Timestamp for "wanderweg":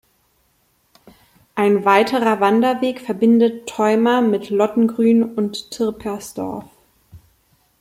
2.39-2.99